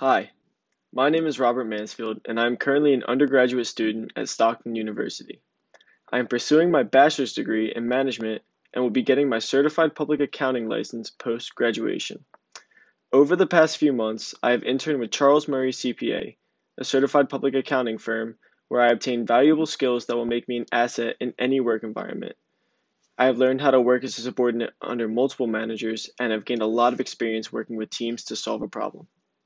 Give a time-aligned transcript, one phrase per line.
[0.00, 0.30] Hi,
[0.92, 5.40] my name is Robert Mansfield, and I am currently an undergraduate student at Stockton University.
[6.12, 8.42] I am pursuing my bachelor's degree in management
[8.72, 12.24] and will be getting my certified public accounting license post graduation.
[13.12, 16.36] Over the past few months, I have interned with Charles Murray CPA,
[16.78, 18.36] a certified public accounting firm,
[18.68, 22.36] where I obtained valuable skills that will make me an asset in any work environment.
[23.18, 26.62] I have learned how to work as a subordinate under multiple managers and have gained
[26.62, 29.08] a lot of experience working with teams to solve a problem.